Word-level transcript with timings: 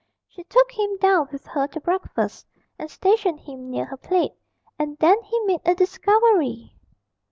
She 0.27 0.43
took 0.45 0.71
him 0.71 0.97
down 0.97 1.27
with 1.31 1.45
her 1.45 1.67
to 1.67 1.79
breakfast, 1.79 2.47
and 2.79 2.89
stationed 2.89 3.39
him 3.41 3.69
near 3.69 3.85
her 3.85 3.97
plate 3.97 4.31
and 4.79 4.97
then 4.97 5.21
he 5.21 5.39
made 5.41 5.61
a 5.63 5.75
discovery. 5.75 6.73